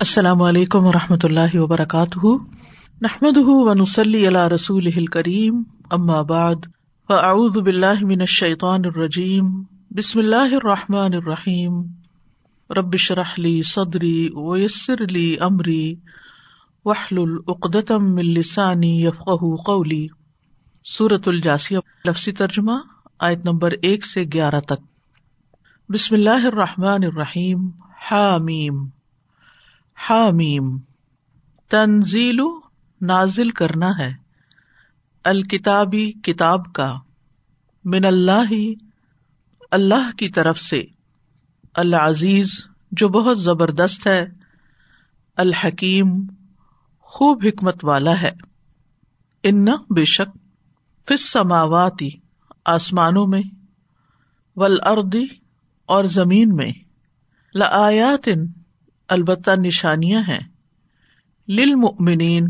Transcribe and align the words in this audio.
السلام 0.00 0.42
علیکم 0.42 0.86
و 0.86 0.92
رحمۃ 0.92 1.18
اللہ 1.22 1.54
وبرکاتہ۔ 1.54 2.26
نحمد 3.00 3.36
ونسلی 3.36 4.26
اللہ 4.26 4.48
رسول 4.48 5.06
کریم 5.06 5.62
بعد، 6.22 6.54
فاعوذ 7.08 7.58
باللہ 7.58 8.04
من 8.04 8.20
الشیطان 8.20 8.80
الرجیم، 8.84 9.62
بسم 9.90 10.18
اللہ 10.18 10.54
الرحمٰن 10.54 11.14
الرحیم۔ 11.14 11.82
ربش 12.70 13.12
رحلی 13.12 13.62
صدری 13.62 14.28
ویسر 14.34 15.02
علی 15.02 15.36
عمری 15.40 15.94
وحل 16.84 17.18
العقدم 17.18 18.16
السانی 18.16 19.04
یفق 19.04 19.28
قولی۔ 19.66 20.06
صورت 20.84 21.28
الجاسیہ 21.28 21.78
لفظی 22.04 22.32
ترجمہ، 22.32 22.72
آیت 23.18 23.44
نمبر 23.44 23.74
ایک 23.82 24.06
سے 24.06 24.24
گیارہ 24.32 24.60
تک۔ 24.60 24.80
بسم 25.88 26.14
اللہ 26.14 26.46
الرحمٰن 26.46 27.04
الرحیم، 27.04 27.68
حامیم۔ 28.10 28.99
حامیم، 30.08 30.78
تنزیل 31.68 32.40
نازل 33.00 33.50
کرنا 33.50 33.90
ہے، 33.98 34.12
الکتابی 35.24 36.12
کتاب 36.12 36.72
کا، 36.72 36.94
من 37.84 38.04
اللہ 38.04 38.52
اللہ 39.70 40.10
کی 40.16 40.28
طرف 40.28 40.60
سے، 40.60 40.82
العزیز 41.74 42.66
جو 42.92 43.08
بہت 43.08 43.42
زبردست 43.42 44.06
ہے، 44.06 44.26
الحکیم، 45.36 46.06
خوب 47.00 47.42
حکمت 47.46 47.84
والا 47.84 48.20
ہے۔ 48.20 48.30
ان 49.42 49.66
بے 49.94 50.04
شک 50.04 50.38
فس 51.08 51.30
سماواتی 51.30 52.10
آسمانوں 52.64 53.26
میں 53.26 53.42
ولادی 54.56 55.24
اور 55.86 56.04
زمین 56.04 56.56
میں، 56.56 56.72
لآیات 57.54 58.28
البتہ 59.10 59.50
نشانیاں 59.50 60.22
ہیں۔ 60.28 60.38
للمؤمنین 61.48 62.48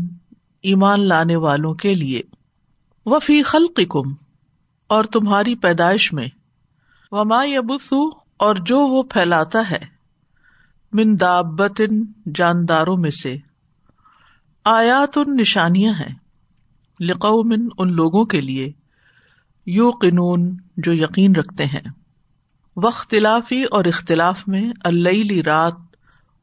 ایمان 0.63 1.07
لانے 1.07 1.35
والوں 1.35 1.73
کے 1.73 1.95
لیے۔ 1.95 2.21
وفی 3.05 3.43
خلقکم، 3.43 4.13
اور 4.87 5.03
تمہاری 5.03 5.55
پیدائش 5.55 6.13
میں۔ 6.13 6.27
وما 7.11 7.43
یبثو، 7.43 8.09
اور 8.37 8.55
جو 8.55 8.79
وہ 8.79 9.03
پھیلاتا 9.03 9.71
ہے۔ 9.71 9.79
من 10.91 11.19
دابت 11.19 11.81
جانداروں 12.35 12.97
میں 12.97 13.11
سے۔ 13.11 13.35
آیات 14.65 15.17
ان 15.17 15.35
نشانیاں 15.35 15.93
ہیں۔ 15.93 16.15
لقوم 16.99 17.53
ان 17.77 17.93
لوگوں 17.93 18.25
کے 18.25 18.41
لیے۔ 18.41 18.71
یو 19.65 19.91
قنون 19.91 20.57
جو 20.77 20.93
یقین 20.93 21.35
رکھتے 21.35 21.65
ہیں۔ 21.65 21.89
وختلافی 22.75 23.63
اور 23.63 23.85
اختلاف 23.85 24.47
میں 24.47 24.73
اللی 24.83 25.43
رات۔ 25.43 25.90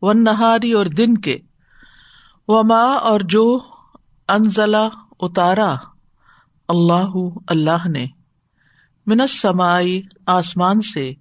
و 0.02 0.12
نہاری 0.12 0.72
اور 0.72 0.86
دن 0.86 1.18
کے۔ 1.18 1.38
و 2.48 2.62
ماں 2.62 2.98
اور 2.98 3.20
جو 3.20 3.58
انزلہ 4.28 4.88
اتارا، 5.20 5.74
اللہ 6.68 7.10
اللہ 7.48 7.88
نے۔ 7.88 8.06
منس 9.06 9.40
سمائی 9.40 10.02
آسمان 10.26 10.80
سے۔ 10.80 11.12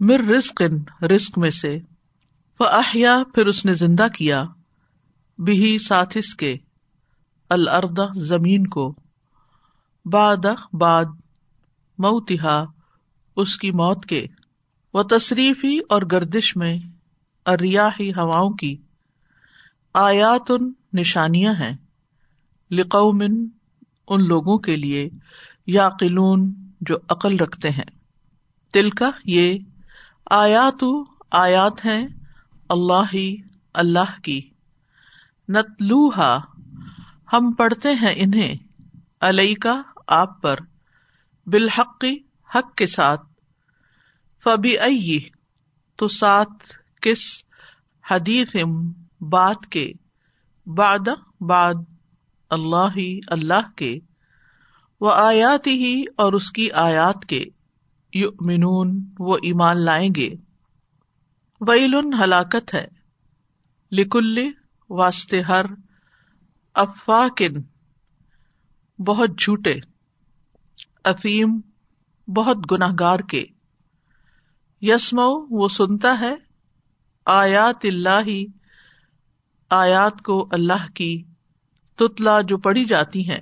مر 0.00 0.18
رسق 0.18 0.62
رسق 1.14 1.38
میں 1.38 1.50
سے۔ 1.50 1.78
فاحیا 2.58 3.22
پھر 3.34 3.46
اس 3.46 3.64
نے 3.66 3.72
زندہ 3.72 4.08
کیا۔ 4.08 4.44
بھی 5.38 5.78
ساتھس 5.78 6.34
کے۔ 6.34 6.56
الردا 7.50 8.04
زمین 8.16 8.66
کو۔ 8.66 8.94
باد 10.04 10.46
باد 10.72 11.04
موتہا 11.98 12.64
اس 13.36 13.56
کی 13.56 13.70
موت 13.70 14.06
کے۔ 14.06 14.26
وہ 14.94 15.02
تصریفی 15.02 15.78
اور 15.88 16.02
گردش 16.12 16.56
میں۔ 16.56 16.78
اریاحی 17.46 18.10
ہواؤں 18.10 18.50
کی 18.50 18.76
آیات 19.94 20.42
ان 20.48 20.72
نشانیاں 20.92 21.54
ہیں۔ 21.54 21.76
لقومن 22.70 23.48
ان 24.08 24.28
لوگوں 24.28 24.58
کے 24.58 24.76
لیے 24.76 25.08
یا 25.66 25.88
قلون 25.88 26.54
جو 26.80 26.96
عقل 27.08 27.36
رکھتے 27.36 27.70
ہیں۔ 27.70 27.90
تل 28.72 28.90
کا 28.90 29.10
یہ 29.24 29.58
آیات 30.30 30.84
آیات 31.30 31.84
ہیں 31.84 32.08
اللہ 32.68 33.02
ہی 33.12 33.36
اللہ 33.74 34.20
کی۔ 34.22 34.50
نتلوہا، 35.48 36.38
ہم 37.32 37.52
پڑھتے 37.52 37.88
ہیں 37.94 38.14
انہیں۔ 38.16 38.54
علیہ 39.20 39.54
کا 39.54 39.82
آپ 40.06 40.42
پر 40.42 40.56
بالحقی 41.46 42.16
حق 42.54 42.74
کے 42.74 42.86
ساتھ۔ 42.86 43.22
فبی 44.44 45.18
تو 45.96 46.08
ساتھ 46.08 46.79
کس 47.00 47.44
حدیث 48.10 48.56
بات 49.20 49.66
کے 49.66 49.92
باد 50.66 51.08
باد 51.40 51.74
اللہ 52.50 52.88
ہی 52.96 53.20
اللہ 53.26 53.70
کے 53.76 53.98
وہ 55.00 55.12
آیات 55.12 55.66
ہی 55.66 56.04
اور 56.16 56.32
اس 56.32 56.52
کی 56.52 56.70
آیات 56.70 57.26
کے 57.26 57.44
یؤمنون 58.14 59.04
وہ 59.18 59.36
ایمان 59.36 59.80
لائیں 59.80 60.10
گے۔ 60.16 60.30
ویل 61.60 61.94
ہلاکت 61.94 62.74
ہے۔ 62.74 62.86
لکل 63.92 64.38
واسطے 64.90 65.40
ہر 65.40 65.64
افاقن 66.74 67.52
بہت 68.98 69.30
جھوٹے، 69.38 69.74
افیم 71.04 71.60
بہت 72.28 72.56
گناہ 72.72 72.92
گار 73.00 73.18
کے۔ 73.18 73.44
یسمو 74.80 75.60
وہ 75.62 75.68
سنتا 75.68 76.20
ہے 76.20 76.49
آیات 77.30 77.84
اللہ 77.84 78.22
ہی 78.26 78.44
آیات 79.70 80.22
کو 80.22 80.48
اللہ 80.52 80.90
کی 80.94 81.22
تتلا 81.98 82.40
جو 82.40 82.58
پڑھی 82.58 82.84
جاتی 82.84 83.30
ہیں، 83.30 83.40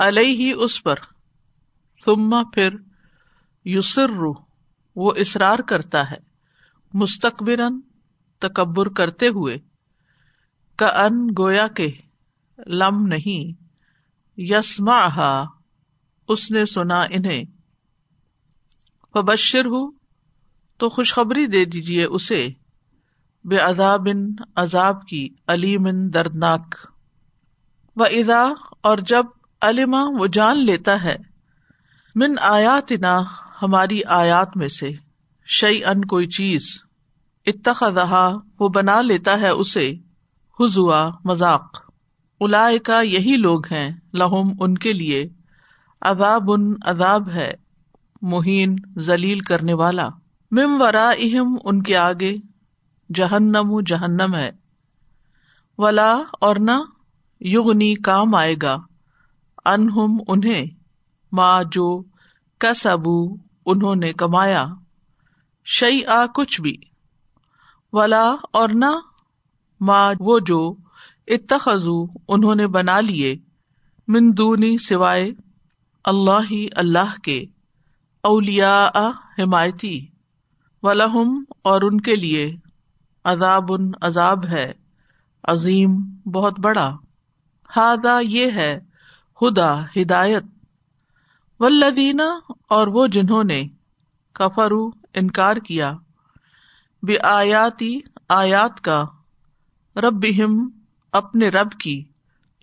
علیہ 0.00 0.36
ہی 0.36 0.52
اس 0.56 0.82
پر، 0.82 0.94
ثم 2.04 2.34
پھر 2.54 2.76
یوسر 3.66 4.10
وہ 4.96 5.12
اصرار 5.16 5.58
کرتا 5.58 6.10
ہے 6.10 6.16
مستقبر 6.94 7.60
تکبر 8.38 8.88
کرتے 8.88 9.28
ہوئے 9.28 9.56
کا 10.78 10.86
ان 10.86 11.26
گویا 11.38 11.66
کے 11.68 11.88
لم 12.66 13.06
نہیں 13.06 13.52
یسما 14.38 15.00
اس 16.28 16.50
نے 16.50 16.64
سنا 16.64 17.00
انہیں 17.10 17.44
فبشر 19.14 19.66
ہوں 19.66 19.90
تو 20.80 20.88
خوشخبری 20.88 21.46
دے 21.46 21.64
دیجیے 21.64 22.04
اسے۔ 22.04 22.48
بے 23.44 23.56
عذاب 23.56 24.08
عذاب 24.56 25.06
کی، 25.06 25.28
علیم 25.48 26.08
دردناک۔ 26.08 26.74
و 27.96 28.02
ادا 28.02 28.52
اور 28.80 28.98
جب 28.98 29.26
علما 29.62 30.04
وہ 30.18 30.26
جان 30.26 30.64
لیتا 30.64 31.02
ہے، 31.02 31.16
من 32.14 32.34
آیات 32.42 32.92
نا 33.00 33.20
ہماری 33.62 34.04
آیات 34.04 34.56
میں 34.56 34.68
سے 34.68 34.90
شعی 35.46 35.84
ان 35.84 36.04
کوئی 36.04 36.26
چیز 36.26 36.62
اتخا 37.46 38.28
وہ 38.60 38.68
بنا 38.68 39.00
لیتا 39.00 39.40
ہے 39.40 39.48
اسے 39.48 39.92
حضوا 40.60 41.10
مذاق۔ 41.24 41.92
الا 42.40 42.68
کا 42.84 43.00
یہی 43.00 43.36
لوگ 43.36 43.66
ہیں، 43.66 43.90
لہم 44.14 44.52
ان 44.60 44.78
کے 44.78 44.92
لیے۔ 44.92 45.28
عذاب 46.02 46.42
ان 46.52 46.74
عذاب 46.84 47.30
ہے، 47.30 47.52
مہین، 48.22 48.76
ذلیل 48.98 49.40
کرنے 49.40 49.74
والا۔ 49.74 50.08
مم 50.50 50.82
ورا 50.82 51.12
اہم 51.18 51.56
ان 51.64 51.82
کے 51.82 51.96
آگے 51.96 52.36
جہنم 53.14 53.80
جہنم 53.86 54.34
ہے۔ 54.34 54.50
ولا، 55.78 56.18
اور 56.40 56.56
نہ، 56.56 56.78
یغنی 57.40 57.94
کام 57.94 58.34
آئے 58.34 58.54
گا۔ 58.62 58.76
انہم، 59.64 60.16
انہیں۔ 60.28 60.66
ماں 61.32 61.62
جو 61.72 62.02
کس 62.58 62.86
ابو 62.86 63.34
انہوں 63.66 63.94
نے 63.94 64.12
کمایا۔ 64.12 64.66
شعی 65.64 66.04
آ 66.04 66.26
کچھ 66.26 66.60
بھی۔ 66.60 66.76
ولا، 67.92 68.34
اور 68.52 68.68
نہ۔ 68.68 68.90
ماں 69.80 70.14
وہ 70.20 70.38
جو 70.46 70.74
اتخذو 71.26 72.06
انہوں 72.28 72.54
نے 72.54 72.66
بنا 72.66 73.00
لیے۔ 73.00 73.36
مندونی 74.08 74.76
سوائے 74.78 75.30
اللہ 76.04 76.40
ہی، 76.50 76.68
اللہ 76.76 77.20
کے۔ 77.22 77.44
اولیا 78.22 78.90
حمایتی۔ 79.38 80.06
ولہم 80.82 81.44
اور 81.62 81.82
ان 81.82 82.00
کے 82.00 82.16
لیے 82.16 82.56
عذاب 83.24 83.72
ان 83.72 83.90
عذاب 84.02 84.46
ہے، 84.46 84.72
عظیم، 85.44 85.96
بہت 86.26 86.60
بڑا۔ 86.60 86.96
ہاضا 87.76 88.20
یہ 88.22 88.46
ہے، 88.56 88.80
ہدا، 89.42 89.80
ہدایت۔ 89.82 90.42
ولدینہ 91.60 92.52
اور 92.68 92.86
وہ 92.86 93.06
جنہوں 93.06 93.44
نے 93.44 93.62
کفرو 94.32 94.90
انکار 95.14 95.56
کیا۔ 95.56 95.92
بے 97.02 97.14
آیاتی 97.22 98.00
آیات 98.28 98.80
کا۔ 98.80 99.04
رب 99.96 100.24
اپنے 101.12 101.48
رب 101.48 101.70
کی۔ 101.70 102.04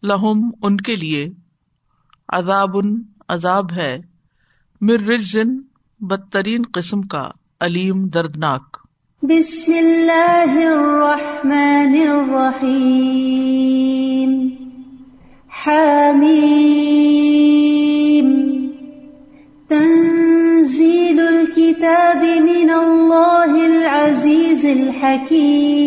لہم، 0.04 0.52
ان 0.62 0.78
کے 0.78 0.96
لیے۔ 0.96 1.30
عذاب 2.30 2.70
ان 2.74 3.04
عذاب 3.28 3.74
ہے۔ 3.74 3.98
مر 4.82 5.00
رجن 5.08 5.62
بدترین 6.00 6.62
قسم 6.74 7.02
کا۔ 7.02 7.32
علیم 7.62 8.08
دردناک۔ 8.08 8.78
بسم 9.22 9.74
اللہ 9.74 10.50
الرحمن 10.50 12.10
الرحیم۔ 12.10 14.50
حمیم 15.68 18.68
تنزیل 19.68 21.20
الكتاب 21.20 22.24
من 22.24 22.70
اللہ 22.70 23.46
العزیز 23.50 24.66
الحکیم۔ 24.66 25.87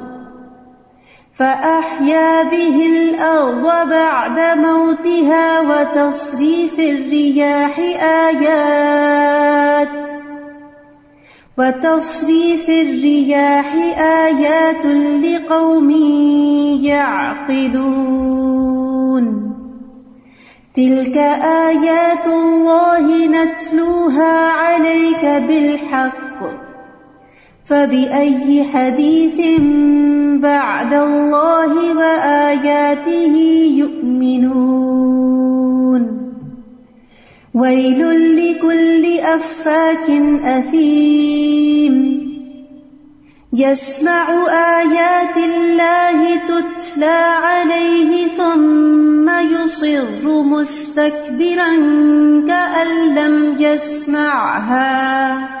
فأحيا 1.41 2.43
به 2.43 2.85
الأرض 2.85 3.89
بعد 3.89 4.57
موتها 4.57 5.61
وتصريف 5.61 6.79
الرياح 6.79 7.79
آيات 8.29 9.87
وتصريف 11.57 12.69
الرياح 12.69 13.73
آيات 13.97 14.85
لقوم 15.25 15.91
يعقلون 16.81 18.21
تلك 20.75 21.17
آيات 21.67 22.27
الله 22.27 23.25
نتلوها 23.25 24.51
عليك 24.51 25.25
بالحق 25.25 26.60
فبأي 27.65 28.63
حديث 28.73 29.59
بعد 30.41 30.93
الله 30.93 31.97
وآياته 31.97 33.35
يؤمنون 33.77 34.91
ويل 37.53 38.01
لكل 38.37 39.19
أفاك 39.19 40.09
أثيم 40.43 42.21
يسمع 43.53 44.29
آيات 44.79 45.37
الله 45.37 46.35
تتلى 46.35 47.19
عليه 47.43 48.27
ثم 48.27 49.29
يصر 49.29 50.43
مستكبرا 50.43 51.75
كأن 52.47 53.15
لم 53.15 53.55
يسمعها 53.59 55.60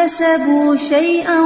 ما 0.00 0.06
كسبوا 0.06 0.76
شيئا 0.76 1.40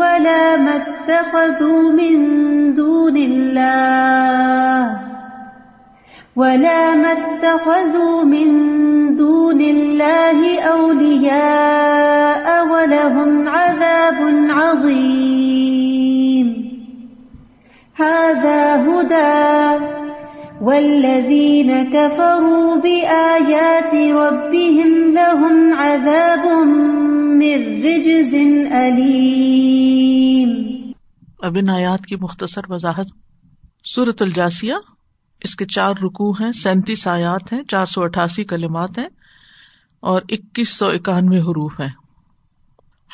ولا 0.00 0.56
ما 0.56 0.76
اتخذوا 0.76 1.92
من 1.92 2.74
دون 2.74 3.16
الله 3.16 4.96
ولا 6.36 6.94
ما 6.94 7.12
اتخذوا 7.12 8.24
من 8.24 8.48
دون 9.16 9.60
الله 9.60 10.60
أولياء 10.60 12.66
ولهم 12.66 13.48
عذاب 13.48 14.18
عظيم. 14.50 16.48
هذا 17.96 18.88
هدى 18.88 19.84
والذين 20.62 21.90
كفروا 21.92 22.76
بآيات 22.76 23.94
ربهم 23.94 25.14
لهم 25.14 25.74
عذاب 25.74 26.64
من 26.64 26.81
رجز 27.82 28.34
أليم 28.72 30.50
اب 31.42 31.56
ان 31.60 31.68
آیات 31.68 32.06
کی 32.06 32.16
مختصر 32.16 32.60
وضاحت 32.68 33.06
سورت 33.84 34.22
الجاسیہ، 34.22 34.74
اس 35.40 35.56
کے 35.56 35.66
چار 35.66 35.94
رکو 36.04 36.30
ہیں، 36.30 36.52
سینتیس 36.52 37.06
آیات 37.06 37.52
ہیں، 37.52 37.62
چار 37.64 37.86
سو 37.86 38.02
اٹھاسی 38.02 38.44
کلمات 38.44 38.98
ہیں 38.98 39.08
اور 40.00 40.22
اکیس 40.28 40.68
سو 40.68 40.86
اکانوے 40.86 41.38
حروف 41.38 41.80
ہیں۔ 41.80 41.88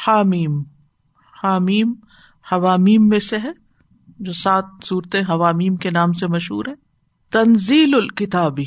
حامیم 0.07 0.63
حامیم، 1.43 1.95
حوامیم 2.53 3.09
میں 3.09 3.19
سے 3.19 3.37
ہے، 3.37 3.53
جو 4.19 4.33
سات 4.33 4.65
صورتیں 4.85 5.21
حوامیم 5.21 5.77
کے 5.77 5.91
نام 5.91 6.13
سے 6.13 6.27
مشہور 6.27 6.65
ہے 6.67 6.75
تنزیل 7.31 7.95
الکتابی، 7.95 8.65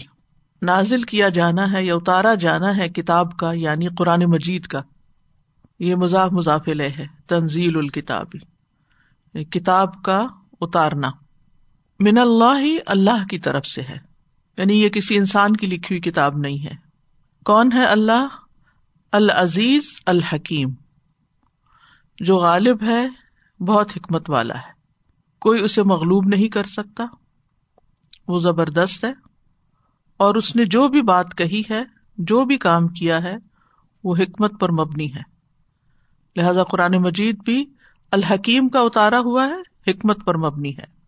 نازل 0.61 1.01
کیا 1.01 1.29
جانا 1.29 1.71
ہے 1.71 1.85
یا 1.85 1.95
اتارا 1.95 2.35
جانا 2.35 2.77
ہے 2.77 2.89
کتاب 2.89 3.37
کا 3.37 3.53
یعنی 3.53 3.87
قرآن 3.87 4.23
مجید 4.25 4.65
کا۔ 4.65 4.81
یہ 5.81 5.95
مذاق 5.95 6.33
مضافل 6.33 6.81
ہے، 6.81 7.05
تنزیل 7.27 7.77
الکتابی۔ 7.77 8.37
یعنی 9.33 9.43
کتاب 9.43 10.03
کا 10.03 10.27
اتارنا۔ 10.61 11.11
من 11.99 12.17
اللہ 12.17 12.59
ہی 12.59 12.77
اللہ 12.85 13.27
کی 13.29 13.39
طرف 13.39 13.65
سے 13.65 13.81
ہے۔ 13.81 13.97
یعنی 14.57 14.81
یہ 14.81 14.89
کسی 14.89 15.17
انسان 15.17 15.55
کی 15.55 15.67
لکھی 15.67 15.95
ہوئی 15.95 16.11
کتاب 16.11 16.37
نہیں 16.37 16.65
ہے۔ 16.65 16.75
کون 17.45 17.71
ہے 17.73 17.85
اللہ؟ 17.85 18.27
العزیز 19.11 19.83
الحکیم۔ 20.05 20.69
جو 22.19 22.37
غالب 22.37 22.83
ہے، 22.83 23.07
بہت 23.63 23.91
حکمت 23.95 24.29
والا 24.29 24.55
ہے۔ 24.55 24.71
کوئی 25.39 25.63
اسے 25.63 25.83
مغلوب 25.83 26.25
نہیں 26.25 26.49
کر 26.49 26.63
سکتا۔ 26.63 27.05
وہ 28.27 28.39
زبردست 28.39 29.05
ہے۔ 29.05 29.13
اور 30.17 30.35
اس 30.35 30.55
نے 30.55 30.65
جو 30.65 30.87
بھی 30.87 31.01
بات 31.01 31.37
کہی 31.37 31.61
ہے، 31.69 31.83
جو 32.17 32.45
بھی 32.45 32.57
کام 32.57 32.87
کیا 32.87 33.23
ہے، 33.23 33.35
وہ 34.03 34.15
حکمت 34.15 34.59
پر 34.59 34.71
مبنی 34.71 35.15
ہے۔ 35.15 35.30
لہذا 36.35 36.63
قرآن 36.63 36.91
مجید 36.91 37.43
بھی 37.43 37.65
الحکیم 38.11 38.69
کا 38.69 38.79
اتارا 38.79 39.19
ہوا 39.19 39.45
ہے، 39.45 39.91
حکمت 39.91 40.25
پر 40.25 40.37
مبنی 40.37 40.77
ہے۔ 40.77 41.01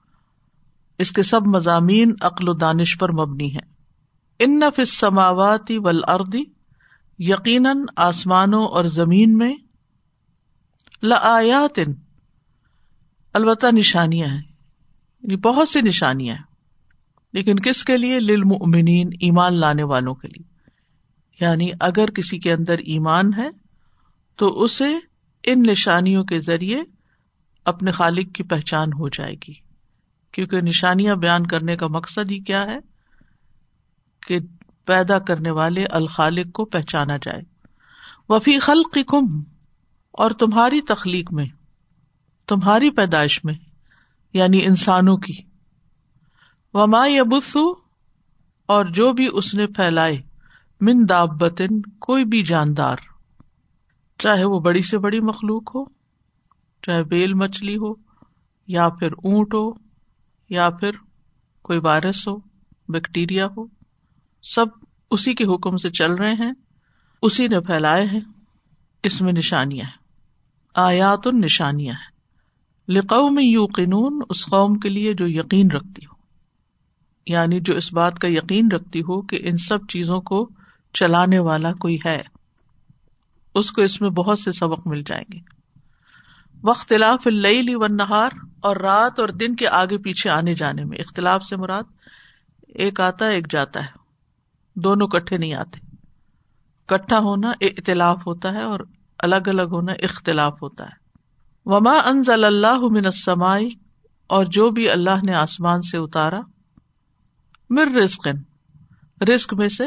اس 0.97 1.11
کے 1.11 1.23
سب 1.23 1.47
مضامین 1.47 2.13
عقل 2.21 2.49
و 2.49 2.53
دانش 2.53 2.97
پر 2.97 3.11
مبنی 3.11 3.55
ہے 3.55 3.73
ان 4.39 4.59
سماواتی 4.87 5.77
ولاردی 5.77 6.43
یقیناً 7.19 7.77
آسمانوں 7.95 8.67
اور 8.67 8.85
زمین 8.85 9.37
میں 9.37 9.55
لیات 11.01 11.79
البتہ 13.33 13.65
نشانیاں 13.73 14.27
ہیں۔ 14.27 14.41
یعنی 15.21 15.35
بہت 15.35 15.69
سی 15.69 15.81
نشانیاں 15.81 16.35
ہیں۔ 16.35 16.43
لیکن 17.33 17.55
کس 17.55 17.83
کے 17.83 17.97
لیے؟ 17.97 18.19
للمؤمنین، 18.19 19.09
ایمان 19.19 19.59
لانے 19.59 19.83
والوں 19.83 20.15
کے 20.15 20.27
لیے۔ 20.27 20.53
یعنی 21.45 21.69
اگر 21.79 22.05
کسی 22.05 22.39
کے 22.39 22.53
اندر 22.53 22.77
ایمان 22.77 23.33
ہے، 23.37 23.49
تو 24.35 24.61
اسے 24.61 24.93
ان 25.43 25.63
نشانیوں 25.67 26.23
کے 26.23 26.39
ذریعے 26.39 26.83
اپنے 27.65 27.91
خالق 27.91 28.35
کی 28.35 28.43
پہچان 28.43 28.93
ہو 28.93 29.09
جائے 29.09 29.33
گی۔ 29.33 29.53
کیونکہ 30.31 30.61
نشانیاں 30.61 31.15
بیان 31.15 31.47
کرنے 31.47 31.75
کا 31.75 31.87
مقصد 31.87 32.31
ہی 32.31 32.39
کیا 32.39 32.63
ہے 32.63 32.79
کہ 34.27 34.39
پیدا 34.85 35.19
کرنے 35.19 35.51
والے 35.51 35.85
الخالق 35.85 36.51
کو 36.53 36.65
پہچانا 36.65 37.17
جائے۔ 37.17 37.41
وفی 38.29 38.59
خلق 38.59 38.97
کم 39.07 39.43
اور 40.11 40.31
تمہاری 40.31 40.81
تخلیق 40.81 41.33
میں، 41.33 41.45
تمہاری 42.47 42.89
پیدائش 42.89 43.45
میں 43.45 43.53
یعنی 44.33 44.65
انسانوں 44.65 45.17
کی۔ 45.17 45.33
وما 46.73 47.07
یبسو 47.07 47.71
اور 48.65 48.85
جو 48.85 49.11
بھی 49.11 49.29
اس 49.33 49.53
نے 49.53 49.67
پھیلائے، 49.67 50.21
من 50.81 51.09
دابتن، 51.09 51.81
کوئی 51.81 52.25
بھی 52.25 52.43
جاندار۔ 52.43 52.95
چاہے 54.19 54.45
وہ 54.45 54.59
بڑی 54.59 54.81
سے 54.81 54.97
بڑی 54.97 55.19
مخلوق 55.19 55.75
ہو، 55.75 55.85
چاہے 56.81 57.03
بیل 57.03 57.33
مچھلی 57.33 57.77
ہو، 57.77 57.93
یا 58.67 58.89
پھر 58.89 59.11
اونٹ 59.11 59.53
ہو، 59.53 59.71
یا 60.49 60.69
پھر 60.69 60.89
کوئی 61.61 61.79
وائرس 61.79 62.27
ہو، 62.27 62.37
بیکٹیریا 62.89 63.47
ہو، 63.57 63.65
سب 64.43 64.65
اسی 65.11 65.33
کے 65.33 65.43
حکم 65.43 65.77
سے 65.77 65.89
چل 65.89 66.13
رہے 66.13 66.33
ہیں، 66.33 66.51
اسی 67.21 67.47
نے 67.47 67.59
پھیلائے 67.59 68.05
ہیں، 68.05 68.21
اس 69.03 69.21
میں 69.21 69.33
نشانیاں 69.33 69.85
ہیں، 69.85 69.97
آیات 70.75 71.27
نشانیاں 71.27 71.93
ہیں۔ 71.93 72.13
لقوم 72.87 73.39
یو 73.41 73.65
قنون 73.65 74.21
اس 74.29 74.45
قوم 74.45 74.79
کے 74.79 74.89
لیے 74.89 75.13
جو 75.13 75.25
یقین 75.27 75.71
رکھتی 75.71 76.05
ہو 76.05 76.13
یعنی 77.27 77.59
جو 77.59 77.73
اس 77.73 77.93
بات 77.93 78.19
کا 78.19 78.27
یقین 78.27 78.71
رکھتی 78.71 78.99
ہو 78.99 79.21
کہ 79.21 79.39
ان 79.41 79.57
سب 79.57 79.77
چیزوں 79.89 80.21
کو 80.21 80.49
چلانے 80.93 81.39
والا 81.39 81.73
کوئی 81.73 81.97
ہے۔ 82.05 82.21
اس 83.55 83.71
کو 83.71 83.81
اس 83.81 84.01
میں 84.01 84.09
بہت 84.09 84.39
سے 84.39 84.51
سبق 84.51 84.87
مل 84.87 85.03
جائیں 85.05 85.25
گے۔ 85.33 85.39
وقت 86.63 86.93
اللیل 87.25 87.75
و 87.75 87.87
نہار 87.87 88.29
اور 88.61 88.75
رات 88.75 89.19
اور 89.19 89.29
دن 89.29 89.55
کے 89.55 89.67
آگے 89.67 89.97
پیچھے 89.97 90.29
آنے 90.29 90.53
جانے 90.53 90.85
میں۔ 90.85 90.97
اختلاف 90.97 91.43
سے 91.43 91.55
مراد 91.55 91.83
ایک 92.67 93.01
آتا 93.01 93.25
ہے، 93.25 93.33
ایک 93.33 93.51
جاتا 93.51 93.79
ہے۔ 93.83 93.89
دونوں 94.75 95.07
کٹھے 95.07 95.37
نہیں 95.37 95.53
آتے۔ 95.53 95.79
کٹھا 96.85 97.19
ہونا 97.19 97.51
اختلاف 97.61 98.27
ہوتا 98.27 98.53
ہے 98.53 98.63
اور 98.63 98.79
الگ 99.19 99.35
الگ 99.45 99.61
ہونا 99.61 99.91
اختلاف 99.91 100.61
ہوتا 100.61 100.83
ہے۔ 100.83 101.03
وما 101.65 101.93
انزل 102.05 102.43
اللہ 102.43 102.79
من 102.91 103.05
السمائی 103.05 103.69
اور 104.27 104.45
جو 104.45 104.69
بھی 104.69 104.89
اللہ 104.89 105.25
نے 105.25 105.33
آسمان 105.33 105.81
سے 105.81 105.97
اتارا 105.97 106.39
مر 107.69 107.87
رزق۔ 108.03 108.27
رزق 109.21 109.53
میں 109.53 109.69
سے 109.69 109.83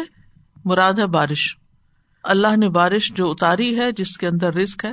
مراد 0.64 0.92
ہے 0.92 1.06
بارش۔ 1.06 1.56
اللہ 2.26 2.56
نے 2.56 2.68
بارش 2.68 3.12
جو 3.14 3.30
اتاری 3.30 3.80
ہے، 3.80 3.92
جس 3.92 4.16
کے 4.16 4.26
اندر 4.26 4.54
رزق 4.54 4.84
ہے، 4.84 4.92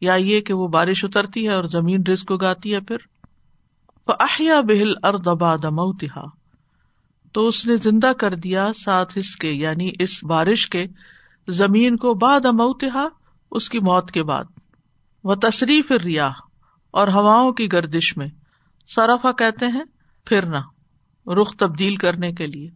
یا 0.00 0.14
یہ 0.14 0.40
کہ 0.40 0.52
وہ 0.52 0.68
بارش 0.68 1.04
اترتی 1.04 1.48
ہے 1.48 1.52
اور 1.52 1.64
زمین 1.64 2.02
رزق 2.12 2.32
اگاتی 2.32 2.74
ہے 2.74 2.80
پھر۔ 2.80 2.96
احیا 4.06 4.60
بہل 4.60 4.92
اردبا 5.02 5.56
دموتہا 5.56 6.24
تو 7.32 7.46
اس 7.46 7.66
نے 7.66 7.76
زندہ 7.76 8.12
کر 8.18 8.34
دیا 8.34 8.70
ساتھ 8.84 9.18
اس 9.18 9.36
کے 9.36 9.50
یعنی 9.50 9.92
اس 9.98 10.24
بارش 10.24 10.68
کے 10.68 10.86
زمین 11.48 11.96
کو 11.96 12.14
باد 12.14 12.46
اموتہا 12.46 13.08
اس 13.50 13.68
کی 13.68 13.78
موت 13.78 14.10
کے 14.10 14.22
بعد۔ 14.22 14.44
وہ 15.24 15.34
تصریف 15.34 15.90
ریاح 15.90 16.30
اور 16.90 17.08
ہواؤں 17.08 17.52
کی 17.52 17.72
گردش 17.72 18.16
میں۔ 18.16 18.28
سرفا 18.88 19.32
کہتے 19.32 19.66
ہیں، 19.66 19.84
پھرنا۔ 20.24 20.60
رخ 21.26 21.56
تبدیل 21.56 21.96
کرنے 21.96 22.32
کے 22.32 22.46
لیے۔ 22.46 22.70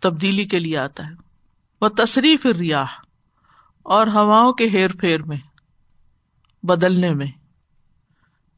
تبدیلی 0.00 0.44
کے 0.44 0.58
لیے 0.58 0.78
آتا 0.78 1.06
ہے۔ 1.06 1.14
وہ 1.80 1.88
تصریف 1.88 2.46
ریاح 2.46 2.86
اور 3.90 4.06
ہواؤں 4.06 4.52
کے 4.52 4.68
ہیر 4.68 4.90
پھیر 4.90 5.22
میں، 5.22 5.36
بدلنے 6.62 7.10
میں، 7.14 7.26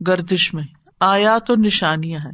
گردش 0.01 0.55
میں۔ 0.55 0.65
آیات 1.01 1.51
اور 1.51 1.59
نشانیاں 1.59 2.21
ہیں۔ 2.21 2.33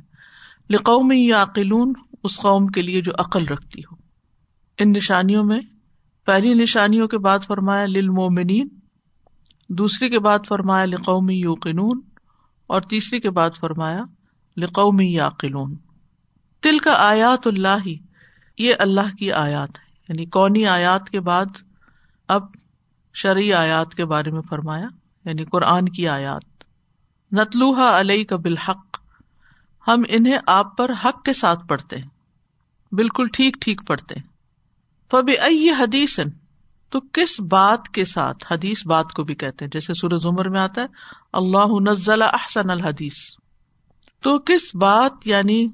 لقوم 0.70 1.12
یا 1.12 1.42
عقلون 1.42 1.92
اس 2.24 2.38
قوم 2.40 2.66
کے 2.66 2.82
لیے 2.82 3.00
جو 3.00 3.12
عقل 3.18 3.44
رکھتی 3.44 3.80
ہو۔ 3.80 3.94
ان 4.78 4.92
نشانیوں 4.92 5.44
میں 5.44 5.60
پہلی 6.26 6.54
نشانیوں 6.54 7.08
کے 7.08 7.18
بعد 7.18 7.44
فرمایا 7.46 7.86
للمومنین 7.86 8.68
دوسری 9.68 10.08
کے 10.08 10.18
بعد 10.18 10.46
فرمایا 10.48 10.84
لقومی 10.84 11.34
یوقنون، 11.34 12.00
اور 12.66 12.80
تیسری 12.80 13.20
کے 13.20 13.30
بعد 13.30 13.56
فرمایا 13.60 14.02
لقومی 14.56 15.12
یا 15.12 15.26
عقلون 15.26 15.74
تل 16.62 16.78
کا 16.78 16.94
آیات 16.98 17.46
اللہ 17.46 17.76
ہی، 17.86 17.96
یہ 18.58 18.74
اللہ 18.78 19.14
کی 19.18 19.32
آیات 19.32 19.78
ہے 19.78 19.86
یعنی 20.08 20.26
کونی 20.26 20.66
آیات 20.66 21.10
کے 21.10 21.20
بعد 21.20 21.46
اب 22.28 22.42
شرعی 23.18 23.52
آیات 23.52 23.94
کے 23.94 24.04
بارے 24.04 24.30
میں 24.30 24.42
فرمایا 24.42 24.86
یعنی 25.24 25.44
قرآن 25.44 25.88
کی 25.88 26.08
آیات۔ 26.08 26.64
نتلوحا 27.32 28.00
علیہ 28.00 28.24
کا 28.24 28.36
بالحق، 28.36 29.00
ہم 29.88 30.02
انہیں 30.08 30.38
آپ 30.46 30.76
پر 30.76 30.90
حق 31.04 31.24
کے 31.24 31.32
ساتھ 31.32 31.66
پڑھتے 31.66 31.96
ہیں۔ 31.96 32.08
بالکل 32.92 33.26
ٹھیک 33.32 33.56
ٹھیک 33.60 33.80
پڑھتے 33.86 34.14
ہیں۔ 34.14 34.22
فب 35.10 35.30
ائی 35.40 35.70
حدیث 35.70 36.20
تو 36.90 37.00
کس 37.00 37.40
بات 37.40 37.88
کے 37.88 38.04
ساتھ 38.04 38.52
حدیث 38.52 38.86
بات 38.86 39.12
کو 39.12 39.24
بھی 39.24 39.34
کہتے 39.34 39.64
ہیں؟ 39.64 39.70
جیسے 39.74 39.94
سورج 39.94 40.26
عمر 40.26 40.48
میں 40.48 40.60
آتا 40.60 40.80
ہے، 40.80 40.86
اللہ 41.32 41.90
نزل 41.90 42.22
احسن 42.22 42.70
الحدیث۔ 42.70 43.14
تو 44.22 44.38
کس 44.38 44.74
بات 44.74 45.26
یعنی 45.26 45.68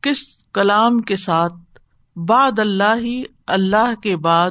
کس 0.00 0.18
کلام 0.54 0.98
کے 0.98 1.16
ساتھ 1.16 1.78
باد 2.16 2.58
اللہ 2.58 2.96
ہی 2.96 3.22
اللہ 3.46 3.94
کے 4.02 4.16
بعد 4.16 4.50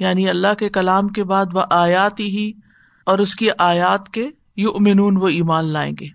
یعنی 0.00 0.28
اللہ 0.28 0.54
کے 0.58 0.68
کلام 0.68 1.08
کے 1.08 1.24
بعد 1.24 1.44
وہ 1.52 1.62
آیات 1.70 2.20
ہی 2.20 2.52
اور 3.06 3.18
اس 3.18 3.34
کی 3.34 3.48
آیات 3.58 4.08
کے 4.08 4.28
یو 4.56 4.70
امنون 4.70 5.16
وہ 5.16 5.28
ایمان 5.28 5.72
لائیں 5.72 5.92
گے۔ 6.00 6.06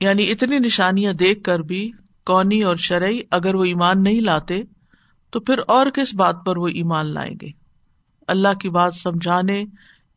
یعنی 0.00 0.30
اتنی 0.30 0.58
نشانیاں 0.58 1.12
دیکھ 1.12 1.42
کر 1.42 1.58
بھی 1.58 1.90
کونی 2.26 2.62
اور 2.62 2.76
شرعی 2.76 3.18
اگر 3.30 3.54
وہ 3.54 3.64
ایمان 3.64 4.02
نہیں 4.02 4.20
لاتے 4.20 4.62
تو 5.30 5.40
پھر 5.40 5.60
اور 5.68 5.86
کس 5.86 6.14
بات 6.14 6.36
پر 6.46 6.56
وہ 6.56 6.68
ایمان 6.68 7.06
لائیں 7.06 7.34
گے؟ 7.42 7.48
اللہ 8.28 8.54
کی 8.54 8.68
بات 8.68 8.94
سمجھانے 8.94 9.64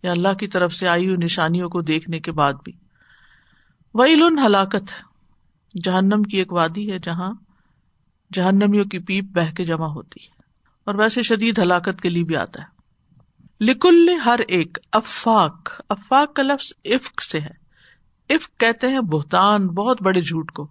یا 0.04 0.12
اللہ 0.12 0.34
کی 0.34 0.48
طرف 0.48 0.74
سے 0.74 0.88
آئی 0.88 1.06
ہوئی 1.06 1.18
نشانیوں 1.18 1.70
کو 1.70 1.82
دیکھنے 1.82 2.20
کے 2.20 2.32
بعد 2.32 2.54
بھی۔ 2.63 2.74
وہی 3.94 4.15
لن 4.15 4.39
ہلاکت 4.39 4.94
ہے۔ 4.94 5.15
جہنم 5.84 6.24
کی 6.24 6.38
ایک 6.38 6.54
وادی 6.54 6.92
ہے 6.92 6.98
جہاں 7.04 7.34
جہنمیوں 8.34 8.86
کی 8.86 9.00
پیپ 9.00 9.24
بہ 9.24 9.56
کے 9.56 9.65
جمع 9.65 9.88
ہوتی 9.88 10.24
ہے 10.24 10.30
اور 10.86 10.96
ویسے 10.96 11.22
شدید 11.22 11.60
ہلاکت 11.60 12.01
کے 12.01 12.10
لیے 12.10 12.24
بھی 12.24 12.36
آتا 12.36 12.62
ہے۔ 12.62 12.75
لکل 13.62 14.10
ہر 14.26 14.40
ایک 14.48 14.78
افاق 14.92 15.82
افاق 15.90 16.36
کا 16.36 16.44
لفظ 16.44 16.74
افق 16.86 17.24
سے 17.24 17.40
ہے۔ 17.40 17.66
افق 18.30 18.60
کہتے 18.60 18.88
ہیں 18.88 19.00
بہتان، 19.00 19.68
بہت 19.68 20.02
بڑے 20.02 20.22
جھوٹ 20.22 20.52
کو۔ 20.52 20.68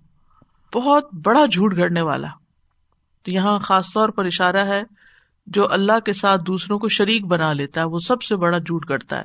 بہت 0.75 1.15
بڑا 1.15 1.47
جھوٹ 1.47 1.77
گڑنے 1.77 2.01
والا۔ 2.01 2.29
تو 3.23 3.31
یہاں 3.31 3.59
خاص 3.59 3.93
طور 3.95 4.09
پر 4.09 4.25
اشارہ 4.25 4.65
ہے، 4.65 4.83
جو 5.47 5.73
اللہ 5.73 6.01
کے 6.01 6.13
ساتھ 6.13 6.41
دوسروں 6.47 6.79
کو 6.79 6.89
شریک 6.89 7.27
بنا 7.27 7.53
لیتا 7.53 7.81
ہے، 7.81 7.87
وہ 7.87 7.99
سب 7.99 8.23
سے 8.23 8.37
بڑا 8.37 8.59
جھوٹ 8.59 8.87
گڑتا 8.89 9.19
ہے۔ 9.19 9.25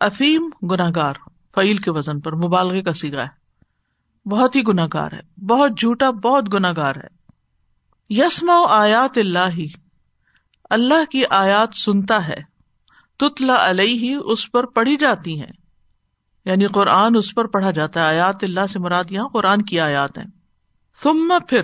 افیم 0.00 0.50
گناگار 0.70 1.14
فعیل 1.54 1.76
کے 1.76 1.90
وزن 1.90 2.20
پر، 2.20 2.32
مبالغے 2.32 2.82
کا 2.82 2.92
سیگا 2.92 3.24
ہے۔ 3.24 3.46
بہت 4.28 4.56
ہی 4.56 4.62
گناگار 4.68 5.12
ہے۔ 5.12 5.44
بہت 5.46 5.78
جھوٹا، 5.78 6.10
بہت 6.10 6.54
گناگار 6.54 6.96
ہے۔ 6.96 7.08
یسما 8.08 8.54
آیات 8.68 9.18
اللہ۔ 9.18 9.48
ہی 9.48 9.66
اللہ 10.70 11.04
کی 11.10 11.22
آیات 11.30 11.76
سنتا 11.76 12.28
ہے۔ 12.28 12.55
تتلا 13.18 13.70
علیہ 13.70 13.94
ہی 13.94 14.18
اس 14.24 14.52
پر 14.52 14.66
پڑھی 14.66 14.96
جاتی 14.96 15.40
ہیں۔ 15.40 15.52
یعنی 16.44 16.66
قرآن 16.66 17.16
اس 17.16 17.34
پر 17.34 17.44
پڑھا 17.44 17.70
جاتا 17.70 18.00
ہے۔ 18.00 18.04
آیات 18.06 18.44
اللہ 18.44 18.66
سے 18.72 18.78
مراد 18.78 19.04
یہاں 19.10 19.28
قرآن 19.28 19.62
کی 19.62 19.80
آیات 19.80 20.18
ہیں۔ 20.18 20.24
سما 21.02 21.38
پھر 21.48 21.60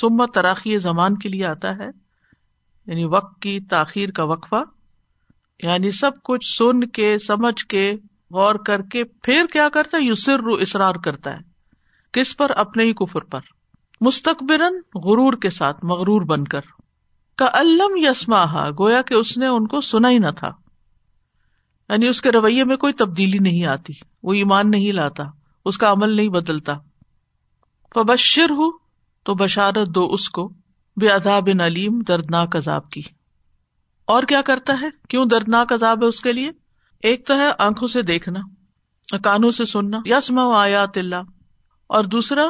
سما 0.00 0.26
تراخی 0.26 0.78
زمان 0.78 1.18
کے 1.18 1.28
لیے 1.28 1.46
آتا 1.46 1.76
ہے۔ 1.76 1.86
یعنی 2.86 3.04
وقت 3.04 3.42
کی 3.42 3.60
تاخیر 3.60 4.10
کا 4.10 4.24
وقفہ۔ 4.24 4.62
یعنی 5.62 5.90
سب 5.90 6.10
کچھ 6.24 6.56
سن 6.56 6.88
کے، 6.88 7.18
سمجھ 7.18 7.64
کے، 7.64 7.94
غور 8.30 8.54
کر 8.54 8.82
کے 8.82 9.04
پھر 9.04 9.44
کیا 9.52 9.68
کرتا 9.68 9.98
ہے؟ 9.98 10.02
یو 10.02 10.36
رو 10.36 10.54
اسرار 10.54 10.94
کرتا 10.94 11.34
ہے۔ 11.34 11.38
کس 12.12 12.36
پر؟ 12.36 12.50
اپنے 12.50 12.84
ہی 12.84 12.92
کفر 12.92 13.20
پر۔ 13.20 13.40
مستقبر 14.00 14.58
غرور 14.94 15.32
کے 15.32 15.50
ساتھ، 15.50 15.84
مغرور 15.84 16.22
بن 16.22 16.44
کر۔ 16.44 16.60
کا 17.36 17.46
علم 17.52 17.96
یسما 17.96 18.70
گویا 18.78 19.02
کہ 19.02 19.14
اس 19.14 19.38
نے 19.38 19.46
ان 19.46 19.66
کو 19.66 19.80
سنا 19.80 20.10
ہی 20.10 20.18
نہ 20.18 20.30
تھا۔ 20.36 20.50
یعنی 21.88 22.08
اس 22.08 22.20
کے 22.20 22.30
رویے 22.30 22.64
میں 22.64 22.76
کوئی 22.76 22.92
تبدیلی 22.92 23.38
نہیں 23.38 23.66
آتی، 23.66 23.92
وہ 24.22 24.32
ایمان 24.32 24.70
نہیں 24.70 24.92
لاتا، 24.92 25.24
اس 25.64 25.78
کا 25.78 25.90
عمل 25.90 26.16
نہیں 26.16 26.28
بدلتا۔ 26.28 26.74
فبشر 27.94 28.50
ہوں 28.50 28.78
تو 29.24 29.34
بشارت 29.34 29.88
دو 29.88 30.12
اس 30.12 30.28
کو 30.28 30.52
بے 30.96 31.08
عذاب 31.08 31.48
علیم، 31.64 32.00
دردناک 32.00 32.56
عذاب 32.56 32.90
کی۔ 32.90 33.02
اور 34.04 34.22
کیا 34.22 34.42
کرتا 34.42 34.74
ہے؟ 34.82 34.86
کیوں 35.08 35.26
دردناک 35.26 35.72
عذاب 35.72 36.02
ہے 36.02 36.08
اس 36.08 36.20
کے 36.20 36.32
لیے؟ 36.32 36.50
ایک 37.02 37.26
تو 37.26 37.34
ہے 37.36 37.46
آنکھوں 37.58 37.88
سے 37.88 38.02
دیکھنا، 38.02 38.40
کانوں 39.18 39.50
سے 39.50 39.64
سننا 39.64 39.98
یسما 40.04 40.62
آیات 40.62 40.96
اللہ۔ 40.96 41.22
اور 41.86 42.04
دوسرا، 42.04 42.46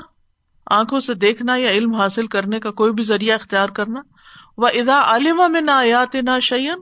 آنکھوں 0.66 1.00
سے 1.00 1.14
دیکھنا 1.14 1.56
یا 1.56 1.70
علم 1.70 1.94
حاصل 1.94 2.26
کرنے 2.26 2.60
کا 2.60 2.70
کوئی 2.70 2.92
بھی 2.92 3.04
ذریعہ 3.04 3.34
اختیار 3.34 3.68
کرنا۔ 3.68 4.00
وہ 4.56 4.68
ادا 4.68 5.00
عالمہ 5.00 5.46
میں 5.48 5.60
نہ 5.60 5.70
آیات 5.70 6.14
نہ 6.14 6.40
شعین 6.42 6.78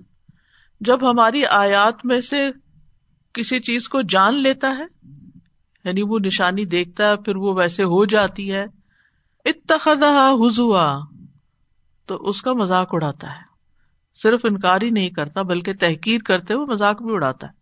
جب 0.81 1.11
ہماری 1.11 1.47
آیات 1.47 2.07
میں 2.07 2.21
سے 2.21 2.51
کسی 3.33 3.61
چیز 3.61 3.89
کو 3.89 4.03
جان 4.03 4.35
لیتا 4.35 4.77
ہے 4.79 4.85
یعنی 5.85 6.03
وہ 6.03 6.19
نشانی 6.19 6.65
دیکھتا 6.65 7.11
ہے، 7.11 7.17
پھر 7.17 7.37
وہ 7.37 7.55
ویسے 7.55 7.83
ہو 7.83 8.05
جاتی 8.05 8.53
ہے 8.53 8.67
اتخذا 9.45 10.31
حضوا 10.31 10.99
تو 12.07 12.17
اس 12.17 12.43
کا 12.43 12.53
مذاق 12.53 12.89
اڑاتا 12.93 13.31
ہے۔ 13.31 13.41
صرف 14.23 14.41
انکار 14.45 14.81
ہی 14.83 14.91
نہیں 14.91 15.11
کرتا، 15.11 15.43
بلکہ 15.43 15.73
تحقیر 15.73 16.21
کرتے 16.21 16.55
ہوئے 16.55 16.67
مذاق 16.67 17.03
بھی 17.03 17.15
اڑاتا 17.15 17.47
ہے۔ 17.47 17.53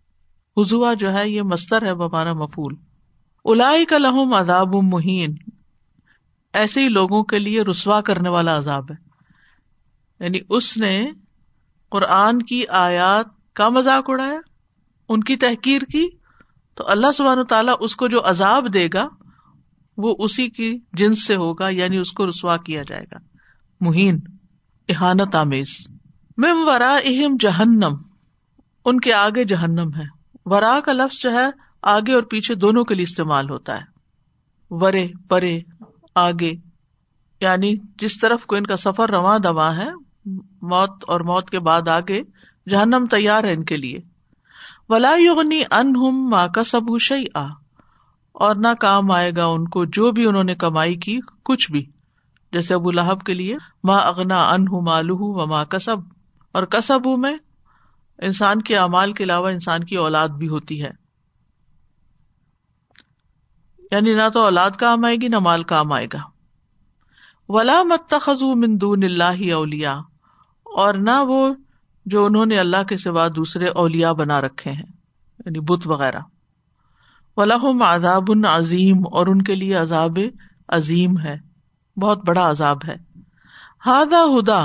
حضوا 0.61 0.95
جو 0.95 1.15
ہے، 1.15 1.29
یہ 1.29 1.43
مستر 1.43 1.87
ہے 1.87 1.95
بمانا 1.95 2.33
مفول 2.33 2.75
الائی 3.45 3.85
کا 3.85 3.99
لہم 3.99 4.35
اداب 4.35 4.75
مہین۔ 4.75 5.35
ایسے 6.53 6.83
ہی 6.83 6.89
لوگوں 6.89 7.25
کے 7.25 7.39
لیے 7.39 7.63
رسوا 7.63 8.01
کرنے 8.01 8.29
والا 8.29 8.57
عذاب 8.57 8.93
ہے۔ 8.93 8.97
یعنی 10.25 10.39
اس 10.49 10.77
نے 10.77 11.11
قرآن 11.91 12.43
کی 12.43 12.67
آیات 12.67 13.53
کا 13.55 13.69
مذاق 13.69 14.05
اڑایا، 14.09 14.41
ان 15.09 15.25
کی 15.25 15.37
تحقیر 15.37 15.83
کی، 15.83 16.09
تو 16.75 16.85
اللہ 16.87 17.13
سبحان 17.13 17.45
تعالیٰ 17.45 17.75
اس 17.81 17.97
کو 17.97 18.09
جو 18.09 18.29
عذاب 18.29 18.75
دے 18.75 18.89
گا، 18.95 19.09
وہ 19.97 20.17
اسی 20.19 20.49
کی 20.49 20.79
جنس 20.93 21.27
سے 21.27 21.37
ہوگا 21.37 21.69
یعنی 21.69 21.99
اس 21.99 22.13
کو 22.13 22.27
رسوا 22.27 22.57
کیا 22.57 22.83
جائے 22.89 23.05
گا۔ 23.13 23.17
مہین، 23.81 24.21
احانت 24.89 25.35
آمیز۔ 25.35 25.87
مم 26.37 26.69
ورا 26.69 26.99
اہم 27.05 27.37
جہنم، 27.41 27.97
ان 28.85 29.01
کے 29.01 29.13
آگے 29.13 29.45
جہنم 29.45 29.91
ہے۔ 29.97 30.05
ورا 30.45 30.81
کا 30.85 30.93
لفظ 30.93 31.23
جو 31.23 31.33
ہے، 31.33 31.47
آگے 31.83 32.15
اور 32.15 32.23
پیچھے 32.23 32.55
دونوں 32.55 32.85
کے 32.85 32.95
لیے 32.95 33.03
استعمال 33.03 33.51
ہوتا 33.51 33.77
ہے۔ 33.77 33.95
ورے، 34.71 35.07
پرے، 35.29 35.61
آگے 36.15 36.53
یعنی 37.41 37.75
جس 37.99 38.19
طرف 38.19 38.47
کو 38.47 38.57
ان 38.57 38.67
کا 38.67 38.77
سفر 38.77 39.11
رواں 39.11 39.39
دواں 39.39 39.77
ہے 39.77 39.91
موت 40.63 41.05
اور 41.09 41.21
موت 41.21 41.51
کے 41.51 41.59
بعد 41.59 41.89
آگے 41.89 42.23
جہنم 42.71 43.07
تیار 43.11 43.45
ہے 43.45 43.53
ان 43.53 43.65
کے 43.65 43.77
لیے۔ 43.77 43.99
ولا 44.89 45.15
یغنی 45.19 45.63
ان 45.71 45.97
ہم 45.97 46.29
ماں 46.29 46.49
کا 46.49 46.65
سب 46.65 46.81
شعی 47.01 47.25
آ 47.35 47.47
اور 48.33 48.57
نہ 48.57 48.69
کام 48.81 49.11
آئے 49.11 49.33
گا 49.37 49.45
ان 49.45 49.69
کو 49.69 49.85
جو 49.85 50.11
بھی 50.11 50.27
انہوں 50.27 50.45
نے 50.45 50.55
کمائی 50.55 50.97
کی، 50.97 51.19
کچھ 51.45 51.71
بھی۔ 51.71 51.87
جیسے 52.53 52.75
ابو 52.75 52.91
لہب 52.91 53.21
کے 53.21 53.35
لیے 53.35 53.57
ماں 53.85 54.01
اگنا 54.01 54.45
ان 54.45 54.63
ہوں 54.63 54.83
مالو 54.83 55.15
ہوں 55.15 55.35
و 55.35 55.47
ماں 55.47 55.65
کسب 55.65 55.97
اور 56.53 56.63
کسب 56.63 57.09
میں 57.19 57.37
انسان 58.19 58.63
کے 58.63 58.77
اعمال 58.77 59.13
کے 59.13 59.25
علاوہ 59.25 59.49
انسان 59.49 59.85
کی 59.85 59.97
اولاد 59.97 60.29
بھی 60.29 60.49
ہوتی 60.49 60.83
ہے۔ 60.83 60.91
یعنی 63.91 64.15
نہ 64.15 64.29
تو 64.29 64.41
اولاد 64.41 64.71
کام 64.71 65.05
آئے 65.05 65.17
گی، 65.17 65.29
نہ 65.29 65.39
مال 65.39 65.63
کام 65.63 65.93
آئے 65.93 66.07
گا۔ 66.13 66.19
ولا 67.49 67.83
متخذو 67.83 68.55
مندون 68.55 69.05
اللہ 69.05 69.53
اولیا 69.53 70.01
اور 70.75 70.95
نہ 70.95 71.25
وہ 71.27 71.55
جو 72.07 72.25
انہوں 72.25 72.47
نے 72.47 72.59
اللہ 72.59 72.83
کے 72.83 72.97
سوا 72.97 73.29
دوسرے 73.29 73.69
اولیا 73.69 74.13
بنا 74.13 74.41
رکھے 74.41 74.71
ہیں 74.71 74.87
یعنی 75.45 75.61
بت 75.61 75.87
وغیرہ۔ 75.87 76.19
ولاحم 77.37 77.83
عذاب 77.83 78.31
عظیم 78.49 78.99
اور 79.13 79.27
ان 79.27 79.43
کے 79.43 79.55
لیے 79.55 79.75
عذاب 79.75 80.19
عظیم 80.69 81.19
ہے۔ 81.19 81.37
بہت 81.97 82.27
بڑا 82.27 82.51
عذاب 82.51 82.79
ہے۔ 82.89 82.95
ہاضا 83.87 84.25
ہدا 84.39 84.65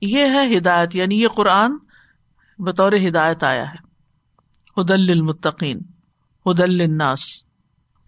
یہ 0.00 0.24
ہے 0.24 0.58
ہدایت 0.58 0.94
یعنی 0.94 1.22
یہ 1.22 1.28
قرآن 1.28 1.76
بطور 2.58 2.92
ہدایت 3.08 3.44
آیا 3.44 3.70
ہے۔ 3.70 3.86
ہدل 4.80 5.10
المطقین 5.10 5.80
ہدل 6.46 6.80
الناس 6.80 7.20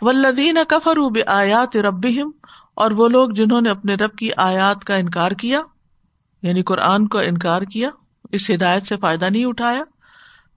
ولدین 0.02 0.58
کفر 0.68 1.20
آیات 1.26 1.76
رب 1.76 2.06
اور 2.76 2.90
وہ 2.90 3.08
لوگ 3.08 3.30
جنہوں 3.30 3.60
نے 3.60 3.70
اپنے 3.70 3.94
رب 3.94 4.16
کی 4.16 4.30
آیات 4.36 4.84
کا 4.84 4.94
انکار 4.94 5.30
کیا 5.30 5.60
یعنی 6.42 6.62
قرآن 6.62 7.08
کو 7.08 7.18
انکار 7.18 7.62
کیا، 7.62 7.88
اس 8.32 8.50
ہدایت 8.50 8.86
سے 8.86 8.96
فائدہ 8.96 9.24
نہیں 9.24 9.44
اٹھایا۔ 9.44 9.82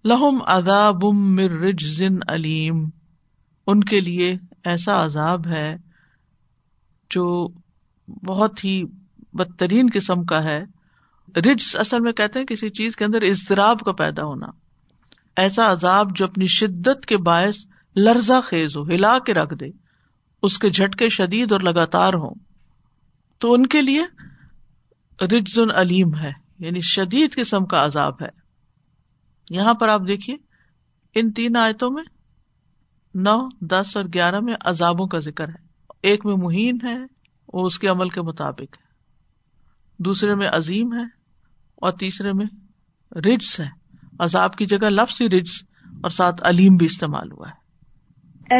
لہم 0.05 0.39
عذاب 0.45 1.05
رجزن 1.39 2.15
علیم، 2.27 2.89
ان 3.67 3.83
کے 3.83 3.99
لیے 3.99 4.37
ایسا 4.63 5.05
عذاب 5.05 5.47
ہے 5.47 5.77
جو 7.09 7.47
بہت 8.07 8.65
ہی 8.65 8.83
بدترین 9.33 9.89
قسم 9.93 10.23
کا 10.23 10.43
ہے۔ 10.43 10.65
رجس 11.35 11.75
اصل 11.75 11.99
میں 11.99 12.13
کہتے 12.13 12.39
ہیں 12.39 12.45
کسی 12.45 12.69
چیز 12.69 12.95
کے 12.95 13.05
اندر 13.05 13.21
اضطراب 13.21 13.79
کا 13.79 13.91
پیدا 13.91 14.23
ہونا۔ 14.23 14.47
ایسا 15.35 15.71
عذاب 15.71 16.15
جو 16.15 16.25
اپنی 16.25 16.47
شدت 16.47 17.05
کے 17.05 17.17
باعث 17.17 17.57
لرزا 17.95 18.41
خیز 18.41 18.77
ہو، 18.77 18.83
ہلا 18.83 19.19
کے 19.19 19.33
رکھ 19.33 19.53
دے، 19.53 19.65
اس 20.43 20.59
کے 20.59 20.69
جھٹکے 20.69 21.09
شدید 21.09 21.51
اور 21.51 21.61
لگاتار 21.61 22.13
ہوں۔ 22.13 22.33
تو 23.37 23.53
ان 23.53 23.65
کے 23.65 23.81
لیے 23.81 24.03
رجز 25.21 25.59
علیم 25.75 26.15
ہے 26.15 26.31
یعنی 26.59 26.79
شدید 26.81 27.35
قسم 27.35 27.65
کا 27.65 27.85
عذاب 27.85 28.23
ہے۔ 28.23 28.27
یہاں 29.49 29.73
پر 29.73 29.87
آپ 29.87 30.01
دیکھیے، 30.07 30.35
ان 31.15 31.31
تین 31.31 31.57
آیتوں 31.57 31.91
میں 31.91 32.03
نو، 33.15 33.49
دس 33.61 33.97
اور 33.97 34.05
گیارہ 34.13 34.39
میں 34.39 34.53
عذابوں 34.65 35.07
کا 35.07 35.19
ذکر 35.19 35.47
ہے۔ 35.47 35.71
ایک 36.03 36.25
میں 36.25 36.35
مہین 36.35 36.77
ہے، 36.83 36.97
وہ 37.53 37.65
اس 37.65 37.79
کے 37.79 37.87
عمل 37.87 38.09
کے 38.09 38.21
مطابق 38.21 38.77
ہے۔ 38.79 38.91
دوسرے 39.97 40.35
میں 40.35 40.47
عظیم 40.47 40.93
ہے 40.93 41.03
اور 41.75 41.91
تیسرے 41.91 42.33
میں 42.33 42.45
رجس 43.15 43.59
ہے۔ 43.59 43.67
عذاب 44.19 44.55
کی 44.55 44.65
جگہ 44.65 44.89
لفظ 44.89 45.21
ہی 45.21 45.27
رجس 45.27 45.63
اور 45.89 46.09
ساتھ 46.09 46.41
علیم 46.43 46.75
بھی 46.75 46.85
استعمال 46.85 47.31
ہوا 47.31 47.49
ہے۔ 47.49 47.61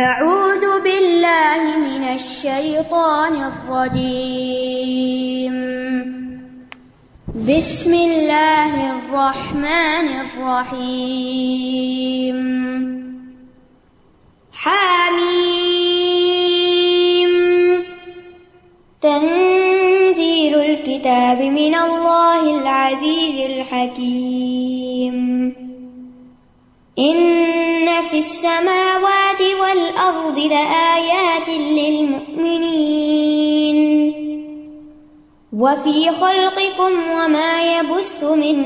اعوذ 0.05 0.81
باللہ 0.83 1.77
من 1.77 2.03
الشیطان 2.07 3.43
الرجیم۔ 3.43 4.70
بسم 7.41 7.93
اللہ 7.93 8.73
الرحمن 8.79 10.07
الرحیم 10.15 12.35
حامیم 14.53 16.11
تنزیل 19.01 20.55
الكتاب 20.55 21.41
من 21.53 21.75
اللہ 21.75 22.43
العزیز 22.51 23.39
الحکیم 23.45 25.15
ان 26.97 27.19
في 28.09 28.17
السماوات 28.17 29.41
والارض 29.59 30.39
لآيات 30.39 31.49
وفي 35.61 36.11
خلقكم 36.11 36.91
وما 37.11 37.77
يبث 37.77 38.23
من 38.23 38.57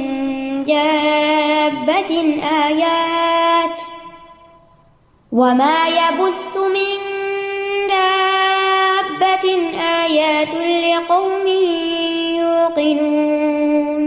دابة 0.63 2.11
آيات 2.65 3.79
وما 5.31 5.87
يبث 5.87 6.57
من 6.57 6.97
دابة 7.87 9.45
آيات 10.03 10.49
لقوم 10.85 11.47
يوقنون 12.39 14.05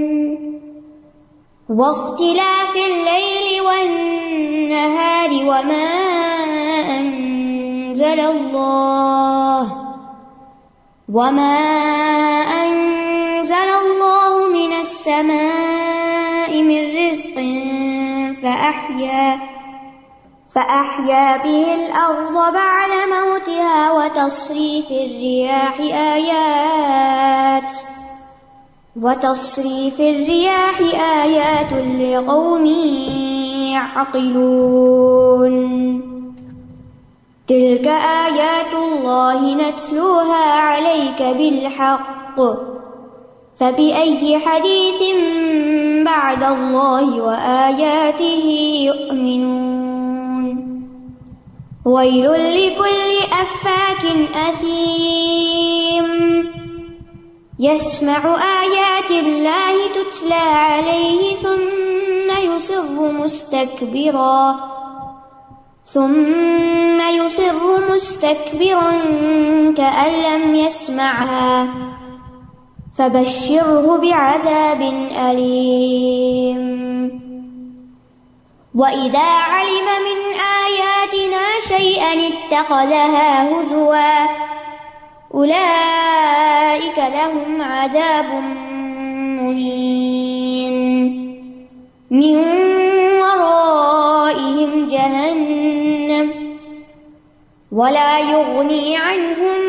واختلاف 1.68 2.76
الليل 2.76 3.60
والنهار 3.60 5.30
وما 5.30 5.88
أنزل 6.98 8.20
الله 8.20 9.64
وما 11.12 11.58
أنزل 12.42 12.57
السماء 15.08 16.62
من 16.62 16.80
رزق 16.96 17.34
فأحيا 18.42 19.40
فأحيا 20.54 21.36
به 21.36 21.74
الأرض 21.74 22.52
بعد 22.54 22.90
موتها 22.90 23.92
وتصريف 23.92 24.90
الرياح 24.90 25.80
آيات، 26.14 27.74
وتصريف 29.00 30.00
الرياح 30.00 30.80
آيات 31.22 31.72
لقوم 31.72 32.66
يعقلون. 33.72 35.54
تلك 37.48 37.86
آيات 38.26 38.74
الله 38.74 39.54
نتلوها 39.54 40.60
عليك 40.60 41.22
بالحق. 41.22 42.77
فبأي 43.60 44.38
حديث 44.38 45.02
بعد 46.04 46.42
الله 46.42 47.22
وآياته 47.22 48.44
يؤمنون؟ 48.84 49.58
ويل 51.84 52.32
لكل 52.32 53.18
أفاك 53.32 54.04
أثيم. 54.48 56.08
يسمع 57.58 58.36
آيات 58.62 59.10
الله 59.10 59.74
تتلى 59.88 60.34
عليه 60.34 61.34
ثم 61.34 62.54
يصر 62.56 63.12
مستكبرا. 63.12 64.54
ثم 65.84 67.00
يصر 67.00 67.92
مستكبرا 67.94 68.92
كأن 69.76 70.12
لم 70.12 70.54
يسمعها. 70.54 71.68
فبشره 72.98 73.96
بعذاب 73.96 75.08
أليم. 75.30 76.58
وإذا 78.74 79.18
علم 79.18 79.84
من 79.84 80.18
آياتنا 80.64 81.60
شيئا 81.68 82.12
اتخذها 82.28 83.50
هزوا، 83.50 84.26
أولئك 85.34 86.98
لهم 86.98 87.62
عذاب 87.62 88.42
مهين. 89.40 90.74
من 92.10 92.36
ورائهم 93.22 94.88
جهنم. 94.88 96.30
ولا 97.72 98.18
يغني 98.18 98.96
عنهم 98.96 99.60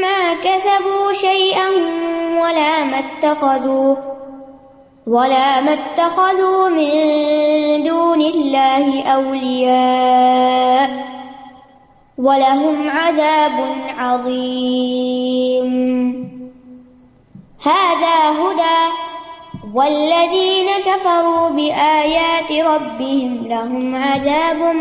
ما 0.00 0.34
كسبوا 0.34 1.12
شيئا 1.12 1.68
ولا 2.42 2.84
ما 2.84 2.98
اتخذوا 2.98 3.96
ولا 5.06 5.60
ما 5.60 5.72
اتخذوا 5.72 6.68
من 6.68 6.90
دون 7.84 8.20
الله 8.20 9.02
أولياء 9.02 10.90
ولهم 12.18 12.90
عذاب 12.90 13.76
عظيم. 13.98 15.72
هذا 17.64 18.30
هدى 18.30 18.80
والذين 19.74 20.68
كفروا 20.86 21.48
بآيات 21.48 22.52
ربهم 22.52 23.46
لهم 23.46 23.94
عذاب 23.94 24.74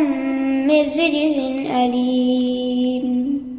من 0.67 0.81
رجز 0.81 1.37
أليم. 1.71 3.50